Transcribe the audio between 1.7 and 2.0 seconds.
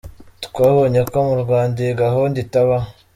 iyi